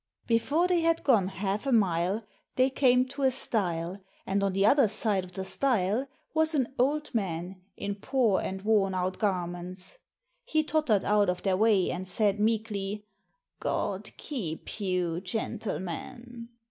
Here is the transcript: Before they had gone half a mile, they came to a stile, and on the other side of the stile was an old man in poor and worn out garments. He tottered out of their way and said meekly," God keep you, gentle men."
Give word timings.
Before 0.25 0.65
they 0.65 0.81
had 0.81 1.03
gone 1.03 1.27
half 1.27 1.67
a 1.67 1.71
mile, 1.71 2.23
they 2.55 2.71
came 2.71 3.05
to 3.09 3.21
a 3.21 3.29
stile, 3.29 4.03
and 4.25 4.41
on 4.43 4.53
the 4.53 4.65
other 4.65 4.87
side 4.87 5.23
of 5.23 5.33
the 5.33 5.45
stile 5.45 6.07
was 6.33 6.55
an 6.55 6.73
old 6.79 7.13
man 7.13 7.61
in 7.77 7.93
poor 7.93 8.41
and 8.41 8.63
worn 8.63 8.95
out 8.95 9.19
garments. 9.19 9.99
He 10.43 10.63
tottered 10.63 11.05
out 11.05 11.29
of 11.29 11.43
their 11.43 11.55
way 11.55 11.91
and 11.91 12.07
said 12.07 12.39
meekly," 12.39 13.05
God 13.59 14.09
keep 14.17 14.79
you, 14.81 15.21
gentle 15.21 15.79
men." 15.79 16.49